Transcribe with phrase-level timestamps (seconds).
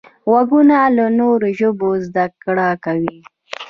[0.29, 3.17] غوږونه له نوو ژبو زده کړه کوي